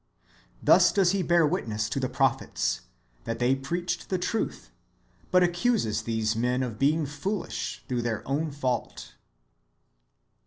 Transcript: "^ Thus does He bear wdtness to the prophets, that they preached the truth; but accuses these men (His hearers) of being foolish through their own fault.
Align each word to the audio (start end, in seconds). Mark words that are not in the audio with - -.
"^ 0.23 0.23
Thus 0.63 0.91
does 0.91 1.11
He 1.11 1.21
bear 1.21 1.47
wdtness 1.47 1.87
to 1.91 1.99
the 1.99 2.09
prophets, 2.09 2.81
that 3.25 3.37
they 3.37 3.55
preached 3.55 4.09
the 4.09 4.17
truth; 4.17 4.71
but 5.29 5.43
accuses 5.43 6.01
these 6.01 6.35
men 6.35 6.61
(His 6.61 6.69
hearers) 6.69 6.73
of 6.73 6.79
being 6.79 7.05
foolish 7.05 7.83
through 7.87 8.01
their 8.01 8.27
own 8.27 8.49
fault. 8.49 9.13